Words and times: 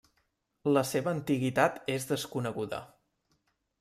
La 0.77 0.83
seva 0.91 1.13
antiguitat 1.17 1.77
és 1.97 2.09
desconeguda. 2.13 2.81